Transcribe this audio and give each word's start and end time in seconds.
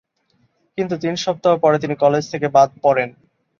কিন্তু 0.77 0.95
তিন 0.97 1.13
সপ্তাহ 1.15 1.53
পরে 1.57 1.77
তিনি 1.79 1.95
কলেজ 1.95 2.23
থেকে 2.31 2.47
বাদ 2.47 2.69
পড়েন। 2.83 3.09